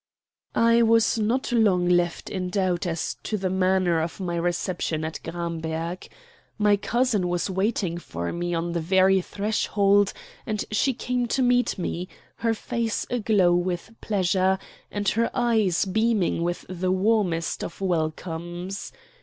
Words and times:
I 0.55 0.81
was 0.81 1.19
not 1.19 1.51
long 1.51 1.87
left 1.87 2.27
in 2.27 2.49
doubt 2.49 2.87
as 2.87 3.17
to 3.21 3.37
the 3.37 3.51
manner 3.51 4.01
of 4.01 4.19
my 4.19 4.35
reception 4.35 5.05
at 5.05 5.19
Gramberg. 5.21 6.07
My 6.57 6.75
cousin 6.75 7.27
was 7.27 7.51
waiting 7.51 7.99
for 7.99 8.31
me 8.31 8.55
on 8.55 8.71
the 8.71 8.79
very 8.81 9.21
threshold, 9.21 10.11
and 10.43 10.65
she 10.71 10.95
came 10.95 11.27
to 11.27 11.43
meet 11.43 11.77
me, 11.77 12.07
her 12.37 12.55
face 12.55 13.05
aglow 13.11 13.53
with 13.53 13.91
pleasure, 14.01 14.57
and 14.89 15.07
her 15.09 15.29
eyes 15.35 15.85
beaming 15.85 16.41
with 16.41 16.65
the 16.67 16.91
warmest 16.91 17.63
of 17.63 17.79
welcomes. 17.79 18.91